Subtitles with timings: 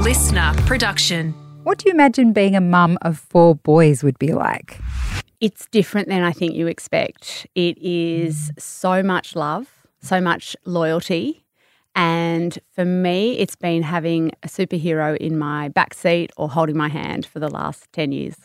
[0.00, 1.34] listener production.
[1.62, 4.80] What do you imagine being a mum of four boys would be like?
[5.42, 7.46] It's different than I think you expect.
[7.54, 9.68] It is so much love,
[10.00, 11.44] so much loyalty.
[11.94, 17.26] And for me, it's been having a superhero in my backseat or holding my hand
[17.26, 18.36] for the last 10 years.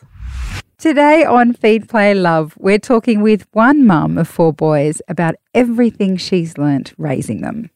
[0.76, 6.18] Today on Feed Play Love, we're talking with one mum of four boys about everything
[6.18, 7.70] she's learnt raising them.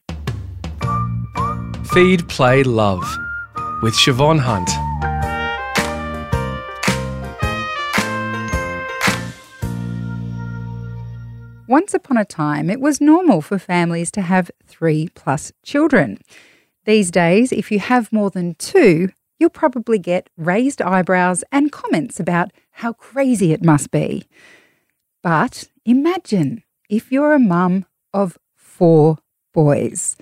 [1.91, 3.03] Feed, Play, Love
[3.81, 4.69] with Siobhan Hunt.
[11.67, 16.17] Once upon a time, it was normal for families to have three plus children.
[16.85, 19.09] These days, if you have more than two,
[19.39, 24.27] you'll probably get raised eyebrows and comments about how crazy it must be.
[25.23, 29.19] But imagine if you're a mum of four
[29.53, 30.17] boys.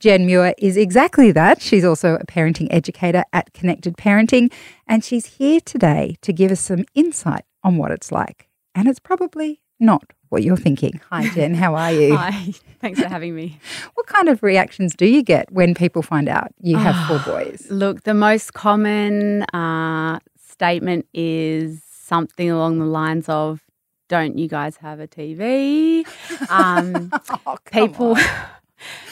[0.00, 1.60] Gen Muir is exactly that.
[1.60, 4.52] She's also a parenting educator at Connected Parenting,
[4.86, 8.48] and she's here today to give us some insight on what it's like.
[8.76, 11.00] And it's probably not what you're thinking.
[11.10, 11.54] Hi, Gen.
[11.54, 12.16] How are you?
[12.16, 13.58] Hi, thanks for having me.
[13.94, 17.66] What kind of reactions do you get when people find out you have four boys?
[17.70, 23.62] Look, the most common uh, statement is something along the lines of,
[24.08, 26.06] don't you guys have a TV?
[26.50, 27.10] Um,
[27.46, 28.16] Oh, people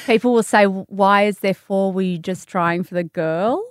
[0.06, 1.92] people will say, why is there four?
[1.92, 3.64] Were you just trying for the girl?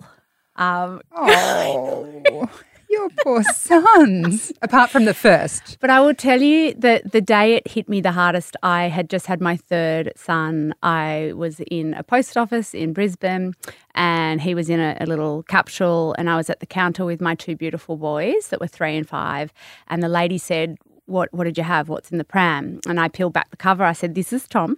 [0.55, 2.49] Um, Oh,
[2.89, 4.53] your poor sons.
[4.61, 5.77] Apart from the first.
[5.81, 9.09] But I will tell you that the day it hit me the hardest, I had
[9.09, 10.73] just had my third son.
[10.81, 13.53] I was in a post office in Brisbane
[13.95, 17.21] and he was in a, a little capsule, and I was at the counter with
[17.21, 19.51] my two beautiful boys that were three and five.
[19.88, 21.88] And the lady said, what, what did you have?
[21.89, 22.79] What's in the pram?
[22.88, 23.83] And I peeled back the cover.
[23.83, 24.77] I said, This is Tom.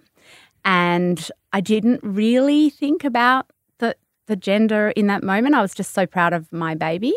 [0.68, 3.46] And I didn't really think about
[3.78, 5.54] the, the gender in that moment.
[5.54, 7.14] I was just so proud of my baby.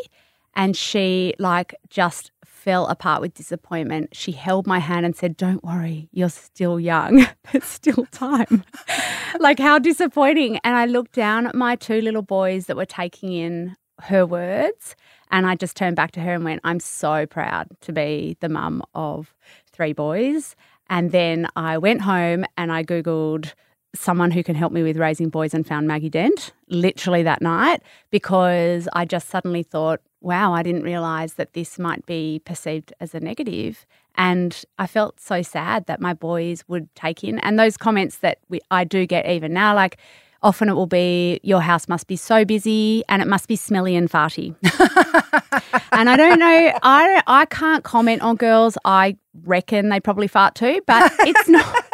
[0.56, 4.16] And she, like, just fell apart with disappointment.
[4.16, 7.28] She held my hand and said, Don't worry, you're still young.
[7.52, 8.64] There's still time.
[9.42, 10.58] like, how disappointing.
[10.64, 14.96] And I looked down at my two little boys that were taking in her words.
[15.30, 18.50] And I just turned back to her and went, I'm so proud to be the
[18.50, 19.34] mum of
[19.74, 20.56] three boys.
[20.92, 23.54] And then I went home and I Googled
[23.96, 27.82] someone who can help me with raising boys and found Maggie Dent literally that night
[28.10, 33.16] because I just suddenly thought, wow, I didn't realize that this might be perceived as
[33.16, 33.86] a negative.
[34.16, 37.40] And I felt so sad that my boys would take in.
[37.40, 39.98] And those comments that we, I do get even now, like,
[40.44, 43.96] Often it will be your house must be so busy and it must be smelly
[43.96, 44.56] and farty.
[45.92, 48.78] and I don't know, I I can't comment on girls.
[48.86, 51.86] I reckon they probably fart too, but it's not.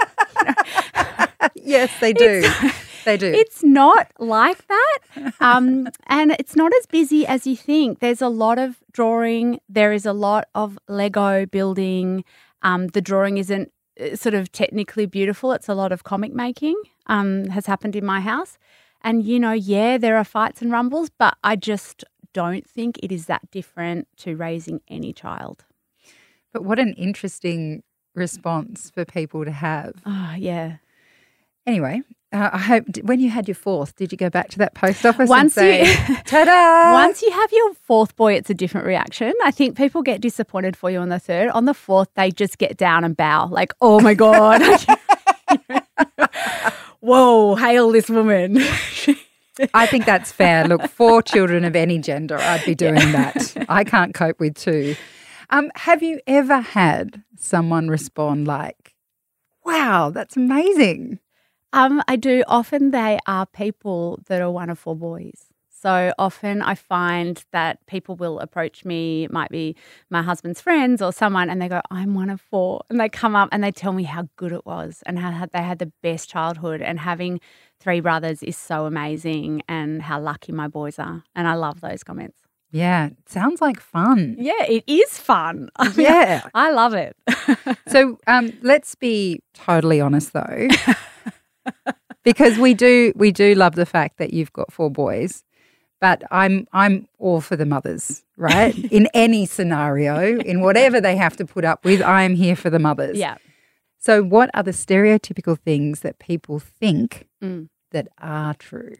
[1.55, 2.49] Yes, they do.
[3.05, 3.27] They do.
[3.27, 5.33] It's not like that.
[5.39, 7.99] Um, and it's not as busy as you think.
[7.99, 12.25] There's a lot of drawing, there is a lot of Lego building.
[12.63, 16.75] Um, the drawing isn't uh, sort of technically beautiful, it's a lot of comic making,
[17.05, 18.57] um, has happened in my house.
[19.01, 22.03] And, you know, yeah, there are fights and rumbles, but I just
[22.37, 25.65] don't think it is that different to raising any child.
[26.53, 27.81] But what an interesting
[28.13, 29.93] response for people to have.
[30.05, 30.77] Oh, yeah.
[31.65, 34.75] Anyway, uh, I hope when you had your fourth, did you go back to that
[34.75, 36.93] post office Once and you- "Ta-da"?
[36.93, 39.33] Once you have your fourth boy, it's a different reaction.
[39.43, 41.49] I think people get disappointed for you on the third.
[41.49, 44.61] On the fourth, they just get down and bow, like, oh my God.
[46.99, 48.59] Whoa, hail this woman.
[49.73, 50.67] I think that's fair.
[50.67, 53.65] Look, four children of any gender, I'd be doing that.
[53.69, 54.95] I can't cope with two.
[55.49, 58.95] Um, have you ever had someone respond like,
[59.65, 61.19] "Wow, that's amazing"?
[61.73, 62.43] Um, I do.
[62.47, 65.46] Often they are people that are one of four boys.
[65.79, 69.75] So often I find that people will approach me, it might be
[70.09, 72.81] my husband's friends or someone, and they go, I'm one of four.
[72.89, 75.61] And they come up and they tell me how good it was and how they
[75.61, 76.81] had the best childhood.
[76.81, 77.39] And having
[77.79, 81.23] three brothers is so amazing and how lucky my boys are.
[81.35, 82.39] And I love those comments.
[82.71, 84.35] Yeah, sounds like fun.
[84.39, 85.69] Yeah, it is fun.
[85.77, 86.41] I mean, Yeah.
[86.53, 87.15] I love it.
[87.87, 90.67] So um, let's be totally honest, though,
[92.23, 95.45] because we do we do love the fact that you've got four boys.
[95.99, 98.75] But I'm I'm all for the mothers, right?
[98.91, 102.69] in any scenario, in whatever they have to put up with, I am here for
[102.69, 103.17] the mothers.
[103.17, 103.37] yeah.
[103.99, 107.69] So, what are the stereotypical things that people think Mm.
[107.91, 108.95] that are true?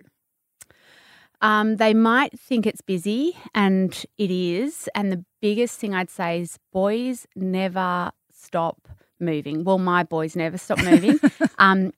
[1.41, 4.89] Um, they might think it's busy, and it is.
[4.95, 8.87] And the biggest thing I'd say is boys never stop
[9.19, 9.63] moving.
[9.63, 11.19] Well, my boys never stop moving.
[11.59, 11.93] um,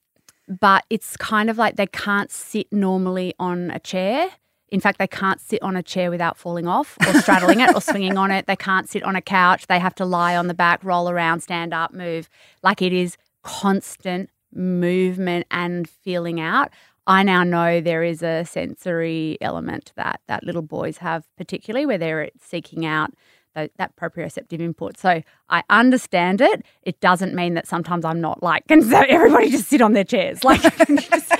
[0.46, 4.28] but it's kind of like they can't sit normally on a chair.
[4.70, 7.80] In fact, they can't sit on a chair without falling off or straddling it or
[7.80, 8.46] swinging on it.
[8.46, 9.66] They can't sit on a couch.
[9.66, 12.28] They have to lie on the back, roll around, stand up, move.
[12.62, 16.70] Like it is constant movement and feeling out.
[17.06, 21.98] I now know there is a sensory element that that little boys have, particularly where
[21.98, 23.10] they're seeking out
[23.54, 24.96] that, that proprioceptive input.
[24.98, 26.62] So I understand it.
[26.82, 28.76] It doesn't mean that sometimes I'm not like, so
[29.08, 30.44] everybody just sit on their chairs.
[30.44, 31.32] Like, just,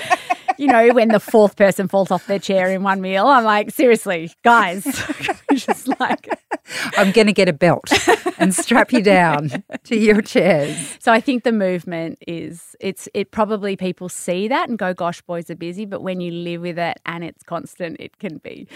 [0.61, 3.71] you know, when the fourth person falls off their chair in one meal, I'm like,
[3.71, 4.85] seriously, guys,
[5.55, 6.29] just like.
[6.97, 7.91] I'm going to get a belt
[8.39, 10.77] and strap you down to your chairs.
[11.01, 15.21] So I think the movement is it's it probably people see that and go, gosh,
[15.23, 15.85] boys are busy.
[15.85, 18.69] But when you live with it and it's constant, it can be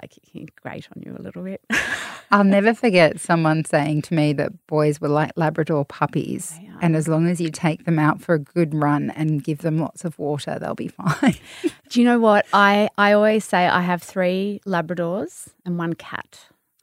[0.00, 1.62] like it can grate on you a little bit.
[2.30, 7.06] I'll never forget someone saying to me that boys were like Labrador puppies, and as
[7.06, 10.18] long as you take them out for a good run and give them lots of
[10.18, 11.36] water, they'll be fine.
[11.90, 13.66] Do you know what I I always say?
[13.66, 16.21] I have three Labradors and one cat.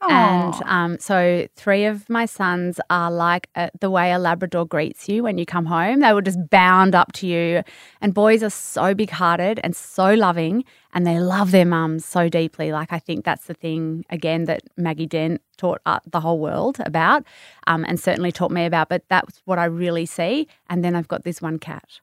[0.02, 5.10] And um, so, three of my sons are like a, the way a Labrador greets
[5.10, 6.00] you when you come home.
[6.00, 7.62] They will just bound up to you.
[8.00, 10.64] And boys are so big hearted and so loving,
[10.94, 12.72] and they love their mums so deeply.
[12.72, 16.78] Like, I think that's the thing, again, that Maggie Dent taught uh, the whole world
[16.86, 17.24] about
[17.66, 18.88] um, and certainly taught me about.
[18.88, 20.48] But that's what I really see.
[20.70, 22.00] And then I've got this one cat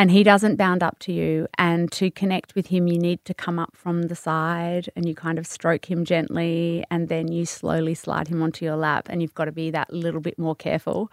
[0.00, 1.46] and he doesn't bound up to you.
[1.58, 5.14] And to connect with him, you need to come up from the side and you
[5.14, 9.08] kind of stroke him gently, and then you slowly slide him onto your lap.
[9.10, 11.12] And you've got to be that little bit more careful.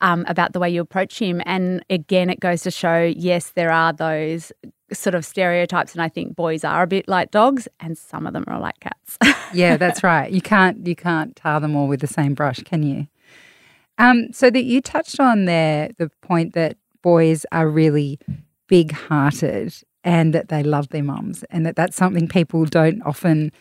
[0.00, 1.40] Um, about the way you approach him.
[1.46, 4.50] And again, it goes to show yes, there are those
[4.92, 8.32] sort of stereotypes, and I think boys are a bit like dogs, and some of
[8.32, 9.16] them are like cats.
[9.54, 10.28] yeah, that's right.
[10.32, 13.06] You can't you can't tar them all with the same brush, can you?
[13.96, 18.18] Um, so that you touched on there the point that boys are really
[18.68, 23.52] big hearted and that they love their mums, and that that's something people don't often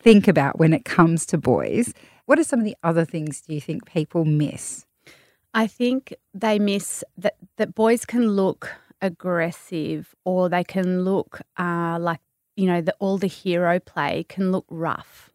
[0.00, 1.92] think about when it comes to boys.
[2.26, 4.86] What are some of the other things do you think people miss?
[5.54, 11.98] I think they miss that, that boys can look aggressive or they can look uh,
[12.00, 12.20] like,
[12.56, 15.30] you know, the, all the hero play can look rough.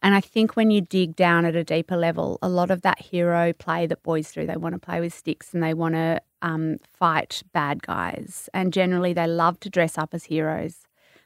[0.00, 3.00] And I think when you dig down at a deeper level, a lot of that
[3.00, 6.20] hero play that boys do, they want to play with sticks and they want to
[6.42, 8.48] um, fight bad guys.
[8.54, 10.84] And generally, they love to dress up as heroes.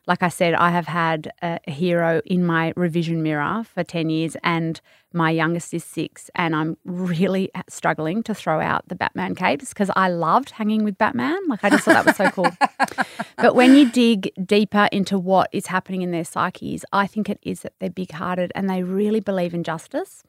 [0.08, 4.10] Like I said, I have had a, a hero in my revision mirror for 10
[4.10, 4.80] years, and
[5.12, 6.28] my youngest is six.
[6.34, 10.98] And I'm really struggling to throw out the Batman capes because I loved hanging with
[10.98, 11.38] Batman.
[11.46, 12.50] Like, I just thought that was so cool.
[13.36, 17.38] but when you dig deeper into what is happening in their psyches, I think it
[17.42, 20.24] is that they're big hearted and they really believe in justice.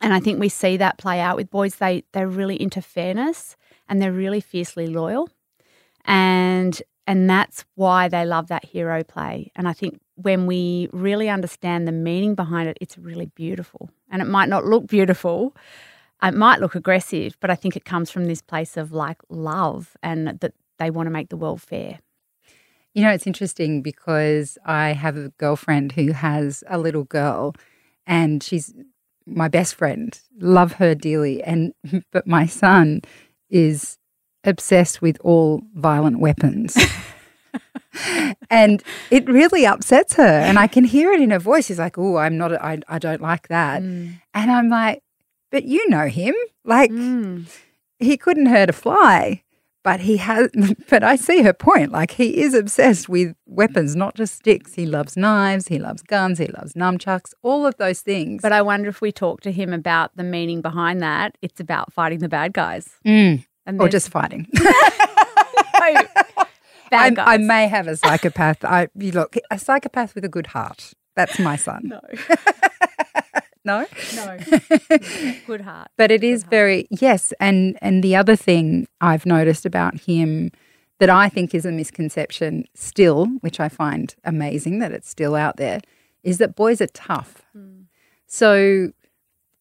[0.00, 1.76] And I think we see that play out with boys.
[1.76, 3.56] They they're really into fairness
[3.88, 5.28] and they're really fiercely loyal.
[6.04, 9.52] And and that's why they love that hero play.
[9.54, 13.90] And I think when we really understand the meaning behind it, it's really beautiful.
[14.10, 15.54] And it might not look beautiful,
[16.22, 19.96] it might look aggressive, but I think it comes from this place of like love
[20.02, 22.00] and that they want to make the world fair.
[22.94, 27.54] You know, it's interesting because I have a girlfriend who has a little girl
[28.06, 28.74] and she's
[29.26, 30.18] my best friend.
[30.38, 31.74] Love her dearly and
[32.12, 33.02] but my son
[33.50, 33.98] is
[34.44, 36.76] obsessed with all violent weapons.
[38.50, 40.22] and it really upsets her.
[40.22, 41.66] And I can hear it in her voice.
[41.66, 43.82] She's like, Oh, I'm not, I, I don't like that.
[43.82, 44.20] Mm.
[44.34, 45.02] And I'm like,
[45.50, 46.34] But you know him.
[46.64, 47.46] Like, mm.
[47.98, 49.42] he couldn't hurt a fly.
[49.86, 50.50] But he has,
[50.90, 51.92] but I see her point.
[51.92, 54.74] Like, he is obsessed with weapons, not just sticks.
[54.74, 58.42] He loves knives, he loves guns, he loves nunchucks, all of those things.
[58.42, 61.92] But I wonder if we talk to him about the meaning behind that, it's about
[61.92, 62.88] fighting the bad guys.
[63.06, 63.44] Mm.
[63.78, 64.48] or just fighting.
[64.56, 66.08] I,
[66.90, 68.64] I, may have a psychopath.
[68.64, 70.94] I you look a psychopath with a good heart.
[71.14, 71.82] That's my son.
[71.84, 72.00] No.
[73.66, 73.86] No.
[74.14, 74.38] No.
[75.46, 75.88] good heart.
[75.96, 77.02] But it is good very heart.
[77.02, 80.50] yes, and and the other thing I've noticed about him
[80.98, 85.56] that I think is a misconception still, which I find amazing that it's still out
[85.56, 85.80] there,
[86.22, 87.42] is that boys are tough.
[87.56, 87.84] Mm.
[88.26, 88.92] So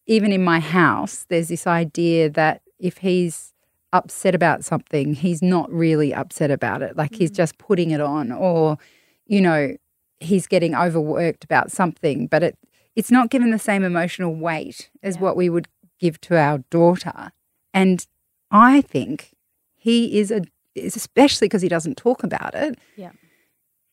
[0.07, 3.53] even in my house, there's this idea that if he's
[3.91, 6.95] upset about something, he's not really upset about it.
[6.95, 7.17] Like mm.
[7.17, 8.77] he's just putting it on, or,
[9.25, 9.75] you know,
[10.19, 12.57] he's getting overworked about something, but it
[12.95, 15.21] it's not given the same emotional weight as yeah.
[15.21, 15.67] what we would
[15.99, 17.31] give to our daughter.
[17.73, 18.05] And
[18.51, 19.35] I think
[19.75, 20.41] he is a
[20.77, 22.77] especially because he doesn't talk about it.
[22.97, 23.11] Yeah.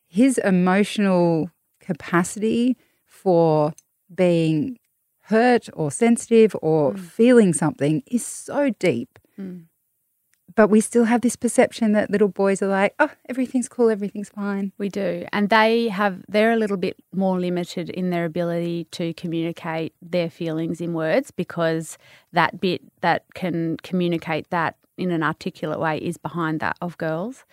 [0.08, 3.72] His emotional capacity for
[4.12, 4.78] being
[5.26, 6.98] hurt or sensitive or mm.
[6.98, 9.18] feeling something is so deep.
[9.38, 9.66] Mm
[10.54, 14.28] but we still have this perception that little boys are like, oh, everything's cool, everything's
[14.28, 14.72] fine.
[14.78, 15.26] We do.
[15.32, 20.30] And they have, they're a little bit more limited in their ability to communicate their
[20.30, 21.98] feelings in words because
[22.32, 27.44] that bit that can communicate that in an articulate way is behind that of girls.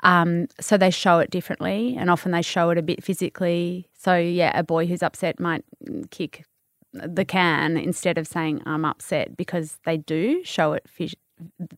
[0.00, 3.88] Um, so they show it differently and often they show it a bit physically.
[3.94, 5.64] So, yeah, a boy who's upset might
[6.10, 6.44] kick
[6.92, 11.14] the can instead of saying, I'm upset because they do show it phys-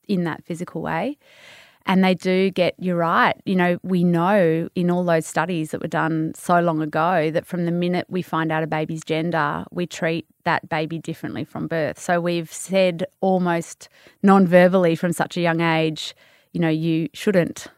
[0.09, 1.19] in that physical way.
[1.89, 3.41] And they do get, you're right.
[3.45, 7.47] You know, we know in all those studies that were done so long ago that
[7.47, 11.69] from the minute we find out a baby's gender, we treat that baby differently from
[11.69, 11.99] birth.
[11.99, 13.89] So we've said almost
[14.25, 16.15] non verbally from such a young age,
[16.53, 17.69] you know, you shouldn't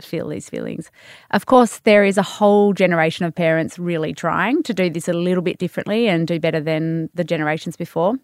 [0.00, 0.90] feel these feelings.
[1.32, 5.12] Of course, there is a whole generation of parents really trying to do this a
[5.12, 8.14] little bit differently and do better than the generations before.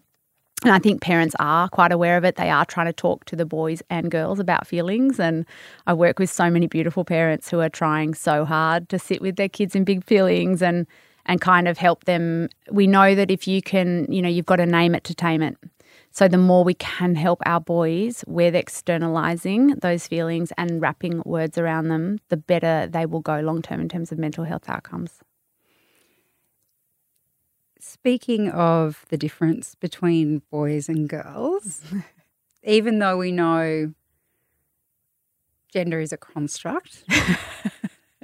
[0.65, 2.37] And I think parents are quite aware of it.
[2.37, 5.19] They are trying to talk to the boys and girls about feelings.
[5.19, 5.45] And
[5.85, 9.35] I work with so many beautiful parents who are trying so hard to sit with
[9.35, 10.87] their kids in big feelings and
[11.27, 12.49] and kind of help them.
[12.71, 15.43] We know that if you can, you know, you've got to name it to tame
[15.43, 15.55] it.
[16.09, 21.59] So the more we can help our boys with externalizing those feelings and wrapping words
[21.59, 25.19] around them, the better they will go long term in terms of mental health outcomes.
[27.87, 31.81] Speaking of the difference between boys and girls,
[32.63, 33.93] even though we know
[35.71, 37.03] gender is a construct,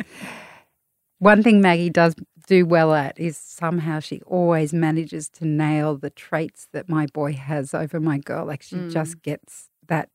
[1.20, 2.15] one thing Maggie does
[2.48, 7.34] do well at is somehow she always manages to nail the traits that my boy
[7.34, 8.48] has over my girl.
[8.48, 8.91] Like she mm.
[8.91, 10.10] just gets that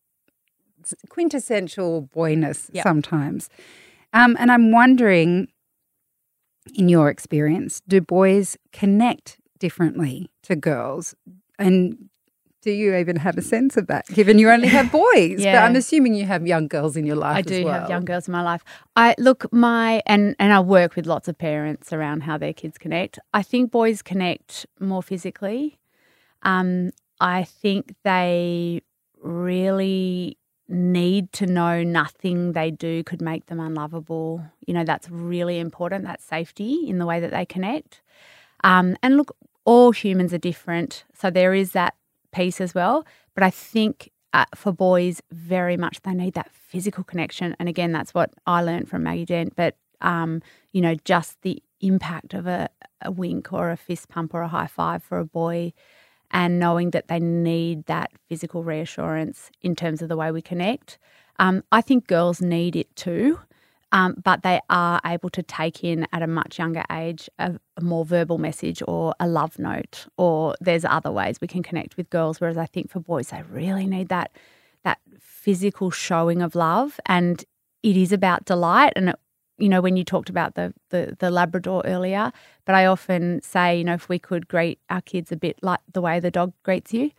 [1.08, 2.82] quintessential boyness yep.
[2.82, 3.48] sometimes.
[4.12, 5.46] Um, and I'm wondering,
[6.74, 11.14] in your experience, do boys connect differently to girls?
[11.58, 12.08] And
[12.66, 15.40] do you even have a sense of that, given you only have boys?
[15.40, 15.52] yeah.
[15.52, 17.36] But I'm assuming you have young girls in your life.
[17.36, 17.80] I do well.
[17.80, 18.64] have young girls in my life.
[18.96, 22.76] I look my and and I work with lots of parents around how their kids
[22.76, 23.20] connect.
[23.32, 25.78] I think boys connect more physically.
[26.42, 28.82] Um, I think they
[29.22, 30.36] really
[30.68, 34.44] need to know nothing they do could make them unlovable.
[34.66, 36.04] You know, that's really important.
[36.04, 38.02] That safety in the way that they connect.
[38.64, 41.94] Um, and look, all humans are different, so there is that
[42.32, 43.06] piece as well.
[43.34, 47.56] But I think uh, for boys, very much they need that physical connection.
[47.58, 49.56] And again, that's what I learned from Maggie Dent.
[49.56, 50.42] But, um,
[50.72, 52.68] you know, just the impact of a,
[53.02, 55.72] a wink or a fist pump or a high five for a boy
[56.30, 60.98] and knowing that they need that physical reassurance in terms of the way we connect.
[61.38, 63.38] Um, I think girls need it too
[63.92, 67.80] um, but they are able to take in at a much younger age a, a,
[67.80, 72.10] more verbal message or a love note, or there's other ways we can connect with
[72.10, 72.40] girls.
[72.40, 74.32] Whereas I think for boys, they really need that
[74.82, 77.44] that physical showing of love, and
[77.82, 78.92] it is about delight.
[78.96, 79.20] And it,
[79.58, 82.32] you know, when you talked about the, the the Labrador earlier,
[82.64, 85.80] but I often say, you know, if we could greet our kids a bit like
[85.92, 87.10] the way the dog greets you,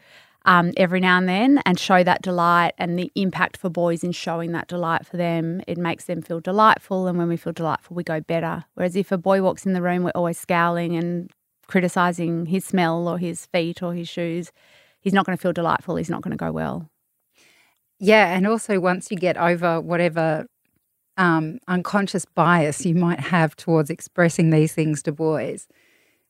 [0.48, 4.14] um, every now and then and show that delight and the impact for boys in
[4.14, 5.62] showing that delight for them.
[5.68, 7.06] It makes them feel delightful.
[7.08, 8.64] And when we feel delightful, we go better.
[8.76, 11.30] Whereas if a boy walks in the room, we're always scowling and
[11.68, 14.54] criticizing his smell or his feet or his shoes.
[15.02, 15.98] He's not going to feel delightful.
[15.98, 16.90] He's not going to go well.
[18.00, 18.34] Yeah.
[18.34, 20.48] And also, once you get over whatever
[21.18, 25.68] um, unconscious bias you might have towards expressing these things to boys,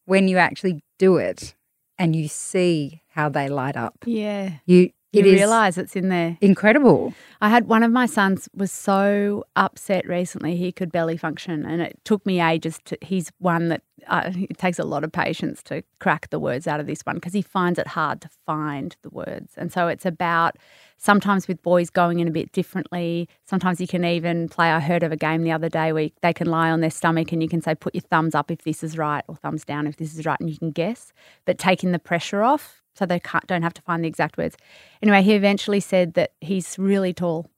[0.05, 1.53] when you actually do it
[1.97, 3.95] and you see how they light up.
[4.05, 4.51] Yeah.
[4.65, 6.37] You you realize it's in there.
[6.41, 7.13] Incredible.
[7.41, 11.81] I had one of my sons was so upset recently he could barely function, and
[11.81, 12.97] it took me ages to.
[13.01, 16.79] He's one that uh, it takes a lot of patience to crack the words out
[16.79, 20.05] of this one because he finds it hard to find the words, and so it's
[20.05, 20.57] about
[20.97, 23.29] sometimes with boys going in a bit differently.
[23.45, 24.71] Sometimes you can even play.
[24.71, 27.31] I heard of a game the other day where they can lie on their stomach
[27.31, 29.87] and you can say, "Put your thumbs up if this is right," or "thumbs down
[29.87, 31.13] if this is right," and you can guess.
[31.45, 34.57] But taking the pressure off so they don't have to find the exact words.
[35.01, 37.49] Anyway, he eventually said that he's really tall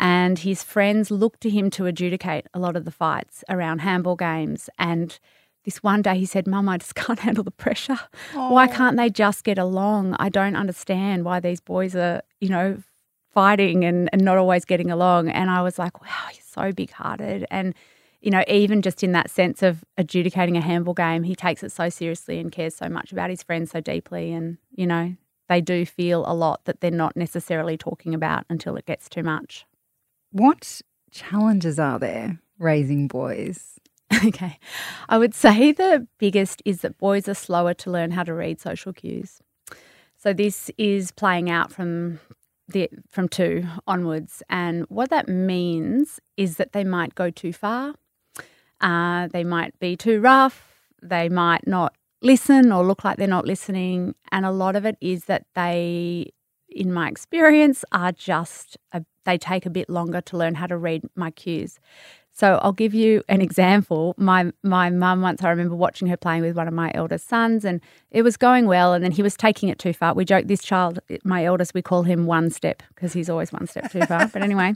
[0.00, 4.16] and his friends look to him to adjudicate a lot of the fights around handball
[4.16, 4.70] games.
[4.78, 5.16] And
[5.64, 8.00] this one day he said, Mum, I just can't handle the pressure.
[8.32, 8.50] Aww.
[8.50, 10.16] Why can't they just get along?
[10.18, 12.82] I don't understand why these boys are, you know,
[13.30, 15.28] fighting and, and not always getting along.
[15.28, 17.46] And I was like, wow, he's so big hearted.
[17.50, 17.74] And
[18.20, 21.72] you know, even just in that sense of adjudicating a handball game, he takes it
[21.72, 24.32] so seriously and cares so much about his friends so deeply.
[24.32, 25.14] And, you know,
[25.48, 29.22] they do feel a lot that they're not necessarily talking about until it gets too
[29.22, 29.64] much.
[30.32, 33.76] What challenges are there raising boys?
[34.26, 34.58] Okay.
[35.08, 38.60] I would say the biggest is that boys are slower to learn how to read
[38.60, 39.40] social cues.
[40.16, 42.18] So this is playing out from
[42.68, 44.42] the, from two onwards.
[44.50, 47.94] And what that means is that they might go too far,
[48.80, 53.46] uh, they might be too rough, they might not listen or look like they're not
[53.46, 54.14] listening.
[54.32, 56.32] And a lot of it is that they,
[56.68, 60.76] in my experience, are just, a, they take a bit longer to learn how to
[60.76, 61.78] read my cues.
[62.32, 64.14] So I'll give you an example.
[64.16, 67.64] My my mum once I remember watching her playing with one of my eldest sons
[67.64, 70.14] and it was going well and then he was taking it too far.
[70.14, 73.66] We joke this child my eldest we call him one step because he's always one
[73.66, 74.28] step too far.
[74.28, 74.72] but anyway,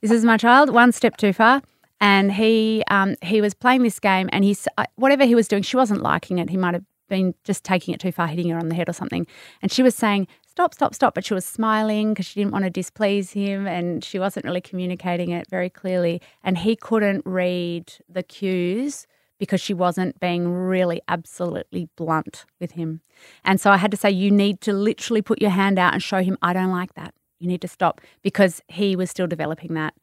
[0.00, 1.60] this is my child one step too far
[2.02, 5.62] and he um, he was playing this game and he's uh, whatever he was doing
[5.62, 6.50] she wasn't liking it.
[6.50, 8.92] He might have been just taking it too far, hitting her on the head or
[8.92, 9.26] something.
[9.60, 11.14] And she was saying, stop, stop, stop.
[11.14, 14.62] But she was smiling because she didn't want to displease him and she wasn't really
[14.62, 16.20] communicating it very clearly.
[16.42, 19.06] And he couldn't read the cues
[19.38, 23.02] because she wasn't being really absolutely blunt with him.
[23.44, 26.02] And so I had to say, you need to literally put your hand out and
[26.02, 27.12] show him, I don't like that.
[27.40, 29.94] You need to stop because he was still developing that.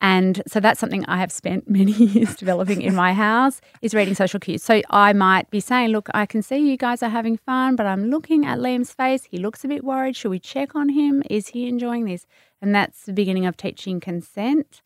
[0.00, 4.14] And so that's something I have spent many years developing in my house is reading
[4.14, 4.62] social cues.
[4.62, 7.86] So I might be saying, look, I can see you guys are having fun, but
[7.86, 9.24] I'm looking at Liam's face.
[9.24, 10.16] He looks a bit worried.
[10.16, 11.22] Should we check on him?
[11.30, 12.26] Is he enjoying this?
[12.60, 14.82] And that's the beginning of teaching consent.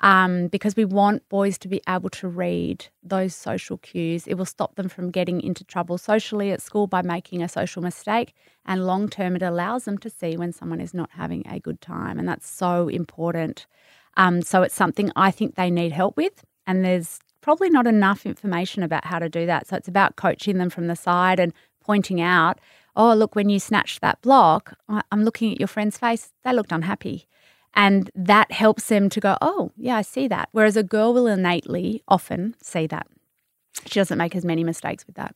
[0.00, 4.26] Um, because we want boys to be able to read those social cues.
[4.26, 7.82] It will stop them from getting into trouble socially at school by making a social
[7.82, 8.34] mistake.
[8.66, 11.80] And long term, it allows them to see when someone is not having a good
[11.80, 12.18] time.
[12.18, 13.66] And that's so important.
[14.16, 18.24] Um, so it's something I think they need help with, and there's probably not enough
[18.24, 19.66] information about how to do that.
[19.66, 21.52] So it's about coaching them from the side and
[21.82, 22.60] pointing out,
[22.94, 26.72] oh, look, when you snatched that block, I'm looking at your friend's face, they looked
[26.72, 27.26] unhappy.
[27.74, 30.50] And that helps them to go, oh, yeah, I see that.
[30.52, 33.06] Whereas a girl will innately often see that.
[33.86, 35.34] She doesn't make as many mistakes with that.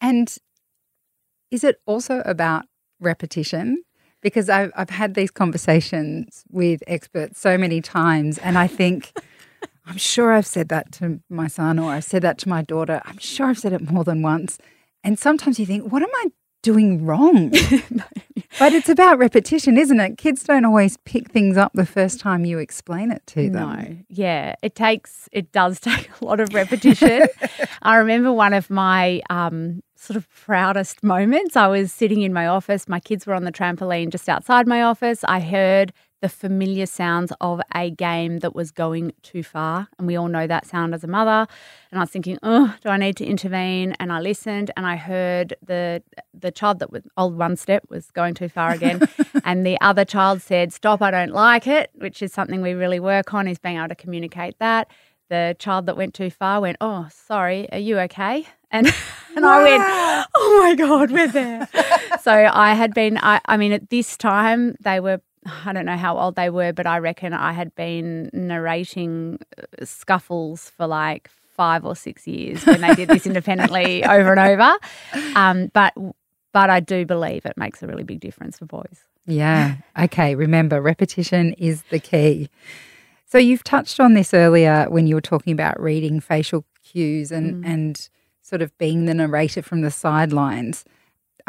[0.00, 0.34] And
[1.50, 2.66] is it also about
[3.00, 3.82] repetition?
[4.20, 9.12] Because I've, I've had these conversations with experts so many times, and I think
[9.86, 13.02] I'm sure I've said that to my son or I've said that to my daughter.
[13.04, 14.58] I'm sure I've said it more than once.
[15.02, 16.26] And sometimes you think, what am I
[16.62, 17.50] doing wrong?
[18.58, 20.18] but it's about repetition, isn't it?
[20.18, 23.52] Kids don't always pick things up the first time you explain it to them.
[23.52, 27.26] No, yeah, it takes, it does take a lot of repetition.
[27.82, 31.56] I remember one of my um, sort of proudest moments.
[31.56, 34.82] I was sitting in my office, my kids were on the trampoline just outside my
[34.82, 35.24] office.
[35.24, 39.88] I heard the familiar sounds of a game that was going too far.
[39.98, 41.46] And we all know that sound as a mother.
[41.90, 43.94] And I was thinking, oh, do I need to intervene?
[43.98, 46.02] And I listened and I heard the
[46.38, 49.00] the child that was old one step was going too far again.
[49.44, 53.00] and the other child said, Stop, I don't like it, which is something we really
[53.00, 54.90] work on, is being able to communicate that.
[55.28, 58.46] The child that went too far went, Oh, sorry, are you okay?
[58.72, 58.86] And
[59.34, 59.50] and wow.
[59.50, 61.68] I went, oh my God, we're there.
[62.20, 65.96] so I had been, I, I mean, at this time, they were, I don't know
[65.96, 71.30] how old they were, but I reckon I had been narrating uh, scuffles for like
[71.56, 74.76] five or six years when they did this independently over and over.
[75.34, 75.94] Um, but
[76.52, 79.04] but I do believe it makes a really big difference for boys.
[79.26, 79.76] Yeah.
[79.98, 80.34] Okay.
[80.34, 82.50] Remember, repetition is the key.
[83.26, 87.64] So you've touched on this earlier when you were talking about reading facial cues and
[87.64, 87.68] mm.
[87.68, 88.08] and
[88.42, 90.84] sort of being the narrator from the sidelines.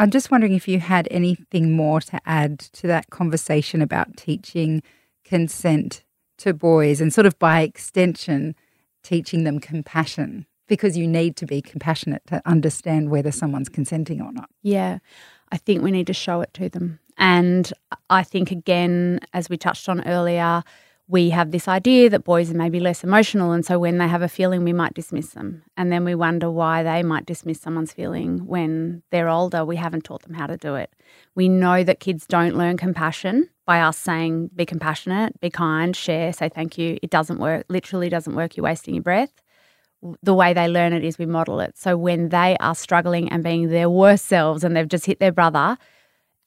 [0.02, 4.82] I'm just wondering if you had anything more to add to that conversation about teaching
[5.24, 6.04] consent
[6.40, 8.56] to boys and sort of by extension
[9.04, 14.32] teaching them compassion because you need to be compassionate to understand whether someone's consenting or
[14.32, 14.50] not.
[14.64, 14.98] Yeah.
[15.52, 17.00] I think we need to show it to them.
[17.20, 17.72] And
[18.10, 20.64] I think again as we touched on earlier
[21.12, 23.52] we have this idea that boys are maybe less emotional.
[23.52, 25.62] And so when they have a feeling, we might dismiss them.
[25.76, 29.66] And then we wonder why they might dismiss someone's feeling when they're older.
[29.66, 30.90] We haven't taught them how to do it.
[31.36, 36.32] We know that kids don't learn compassion by us saying, be compassionate, be kind, share,
[36.32, 36.98] say thank you.
[37.04, 38.56] It doesn't work, literally doesn't work.
[38.56, 39.34] You're wasting your breath.
[40.24, 41.78] The way they learn it is we model it.
[41.78, 45.34] So when they are struggling and being their worst selves and they've just hit their
[45.34, 45.78] brother,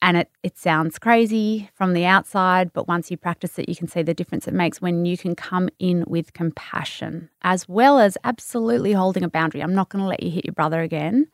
[0.05, 3.87] and it, it sounds crazy from the outside, but once you practice it, you can
[3.87, 8.15] see the difference it makes when you can come in with compassion as well as
[8.23, 9.63] absolutely holding a boundary.
[9.63, 11.25] I'm not going to let you hit your brother again.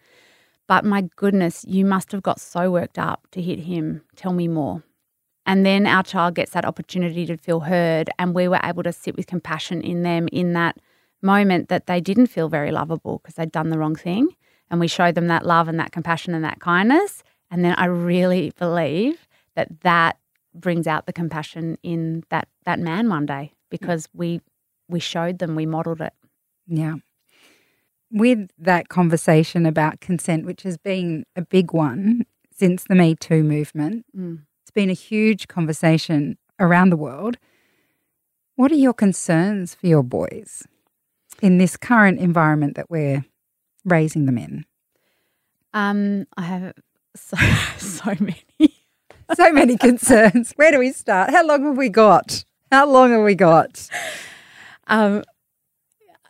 [0.70, 4.04] But my goodness, you must have got so worked up to hit him.
[4.16, 4.84] Tell me more.
[5.46, 8.94] And then our child gets that opportunity to feel heard, and we were able to
[8.94, 10.78] sit with compassion in them in that
[11.22, 14.30] moment that they didn't feel very lovable because they'd done the wrong thing.
[14.70, 17.22] And we showed them that love and that compassion and that kindness.
[17.52, 20.18] And then I really believe that that
[20.56, 24.42] brings out the compassion in that that man one day because we
[24.90, 26.14] we showed them, we modeled it.
[26.68, 26.96] Yeah.
[28.10, 33.44] With that conversation about consent, which has been a big one since the Me Too
[33.44, 34.40] movement, mm.
[34.72, 37.38] It's been a huge conversation around the world.
[38.56, 40.64] What are your concerns for your boys
[41.42, 43.26] in this current environment that we're
[43.84, 44.66] raising them in?
[45.74, 46.74] Um, I have
[47.16, 47.38] so
[47.78, 48.44] so many.
[49.34, 50.52] So many concerns.
[50.58, 51.30] Where do we start?
[51.30, 52.44] How long have we got?
[52.70, 53.88] How long have we got?
[54.88, 55.24] Um,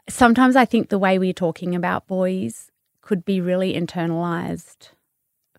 [0.08, 2.70] sometimes I think the way we're talking about boys
[3.02, 4.89] could be really internalized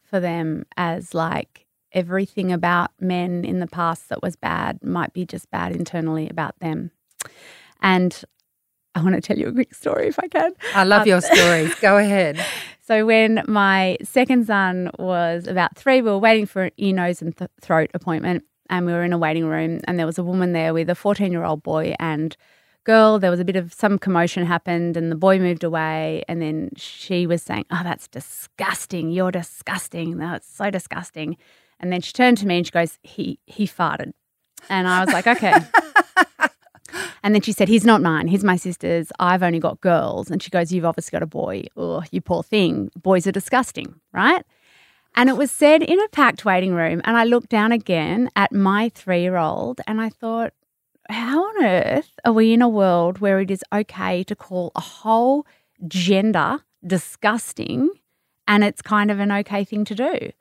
[0.05, 5.27] for them as like everything about men in the past that was bad might be
[5.27, 6.93] just bad internally about them.
[7.81, 8.23] And
[8.95, 10.53] I want to tell you a quick story if I can.
[10.75, 11.75] I love Um, your stories.
[11.81, 12.39] Go ahead.
[12.85, 17.23] So when my second son was about three, we were waiting for an ear, nose,
[17.23, 20.25] and th- throat appointment, and we were in a waiting room, and there was a
[20.25, 22.37] woman there with a fourteen-year-old boy and
[22.83, 23.21] girl.
[23.21, 26.71] There was a bit of some commotion happened, and the boy moved away, and then
[26.77, 29.11] she was saying, "Oh, that's disgusting!
[29.11, 30.16] You're disgusting!
[30.18, 31.37] That's so disgusting!"
[31.79, 34.12] And then she turned to me and she goes, "He he farted,"
[34.68, 35.55] and I was like, "Okay."
[37.23, 38.29] And then she said, He's not mine.
[38.29, 39.13] He's my sister's.
[39.19, 40.31] I've only got girls.
[40.31, 41.65] And she goes, You've obviously got a boy.
[41.77, 42.91] Oh, you poor thing.
[43.01, 44.45] Boys are disgusting, right?
[45.15, 47.03] And it was said in a packed waiting room.
[47.05, 50.53] And I looked down again at my three year old and I thought,
[51.09, 54.81] How on earth are we in a world where it is okay to call a
[54.81, 55.47] whole
[55.87, 57.91] gender disgusting
[58.49, 60.33] and it's kind of an okay thing to do?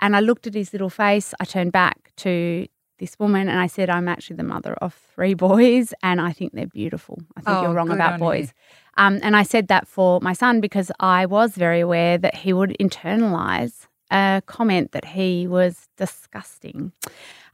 [0.00, 1.34] And I looked at his little face.
[1.40, 5.34] I turned back to this woman and I said, I'm actually the mother of three
[5.34, 7.18] boys and I think they're beautiful.
[7.36, 8.52] I think Oh, you're wrong about boys.
[8.96, 12.52] Um, and I said that for my son because I was very aware that he
[12.52, 16.92] would internalize a comment that he was disgusting.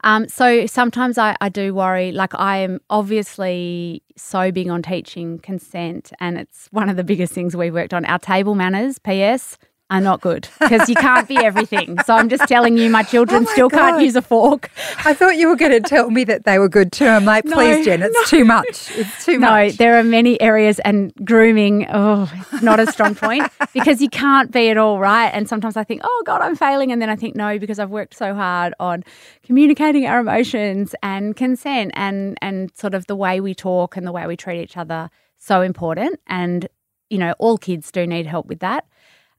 [0.04, 5.38] Um, so sometimes I, I do worry, like I am obviously so big on teaching
[5.38, 8.04] consent, and it's one of the biggest things we've worked on.
[8.04, 9.56] Our table manners, PS,
[9.98, 11.98] are not good because you can't be everything.
[12.02, 13.78] So I'm just telling you, my children Oh my still God.
[13.78, 14.70] can't use a fork.
[15.04, 17.06] I thought you were going to tell me that they were good too.
[17.06, 18.90] I'm like, No, please, Gen, it's too much.
[18.96, 19.72] It's too No, much.
[19.72, 22.30] No, there are many areas, and grooming, oh,
[22.62, 25.28] not a strong point because you can't be at all right.
[25.28, 27.90] And sometimes I think, oh God, I'm failing, and then I think no, because I've
[27.90, 29.04] worked so hard on
[29.44, 34.12] communicating our emotions and consent, and and sort of the way we talk and the
[34.12, 36.18] way we treat each other so important.
[36.26, 36.68] And
[37.10, 38.86] you know, all kids do need help with that.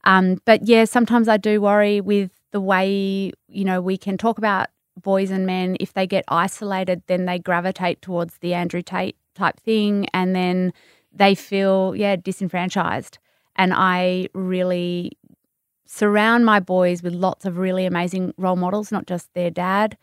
[0.06, 4.38] Um, but yeah, sometimes I do worry with the way you know we can talk
[4.38, 4.68] about
[5.02, 5.76] boys and men.
[5.80, 10.72] If they get isolated, then they gravitate towards the Andrew Tate type thing, and then
[11.12, 13.18] they feel yeah disenfranchised.
[13.56, 15.12] And I really
[15.86, 19.96] surround my boys with lots of really amazing role models, not just their dad,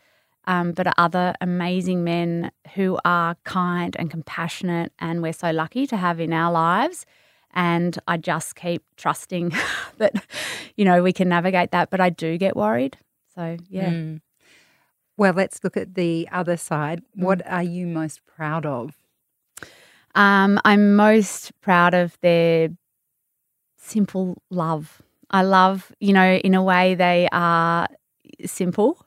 [0.45, 5.97] um, but other amazing men who are kind and compassionate, and we're so lucky to
[5.97, 7.05] have in our lives.
[7.53, 9.53] And I just keep trusting
[9.97, 10.25] that,
[10.75, 11.89] you know, we can navigate that.
[11.89, 12.97] But I do get worried.
[13.35, 13.89] So, yeah.
[13.89, 14.21] Mm.
[15.17, 17.01] Well, let's look at the other side.
[17.17, 17.23] Mm.
[17.23, 18.93] What are you most proud of?
[20.15, 22.69] Um, I'm most proud of their
[23.77, 25.01] simple love.
[25.29, 27.87] I love, you know, in a way they are
[28.45, 29.05] simple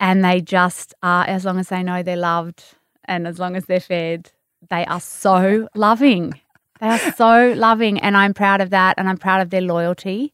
[0.00, 2.64] and they just are, as long as they know they're loved
[3.04, 4.32] and as long as they're fed,
[4.70, 6.40] they are so loving.
[6.80, 7.98] They are so loving.
[8.00, 8.94] And I'm proud of that.
[8.98, 10.32] And I'm proud of their loyalty.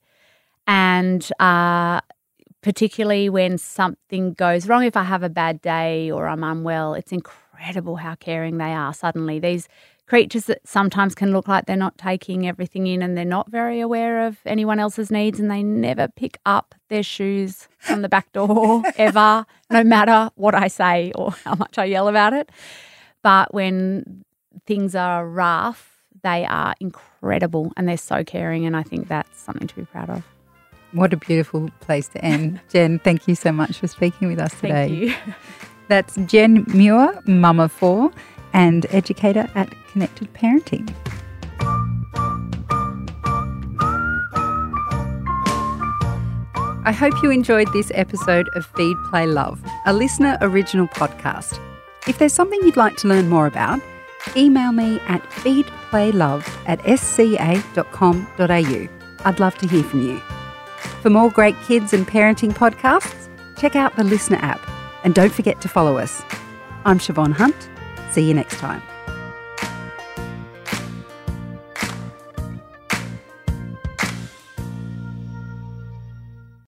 [0.66, 2.00] And uh,
[2.62, 7.12] particularly when something goes wrong, if I have a bad day or I'm unwell, it's
[7.12, 9.38] incredible how caring they are suddenly.
[9.38, 9.68] These
[10.06, 13.80] creatures that sometimes can look like they're not taking everything in and they're not very
[13.80, 18.30] aware of anyone else's needs and they never pick up their shoes from the back
[18.32, 22.50] door ever, no matter what I say or how much I yell about it.
[23.22, 24.24] But when
[24.66, 25.91] things are rough,
[26.22, 28.66] they are incredible and they're so caring.
[28.66, 30.24] And I think that's something to be proud of.
[30.92, 32.60] What a beautiful place to end.
[32.68, 34.88] Gen, thank you so much for speaking with us today.
[34.88, 35.34] Thank you.
[35.88, 38.10] That's Gen Muir, mum of four
[38.52, 40.92] and educator at Connected Parenting.
[46.84, 51.58] I hope you enjoyed this episode of Feed Play Love, a listener original podcast.
[52.08, 53.80] If there's something you'd like to learn more about,
[54.36, 58.88] email me at feedplaylove at sca.com.au.
[59.24, 60.18] I'd love to hear from you.
[61.02, 64.60] For more great kids and parenting podcasts, check out the Listener app
[65.04, 66.22] and don't forget to follow us.
[66.84, 67.68] I'm Siobhan Hunt.
[68.10, 68.82] See you next time.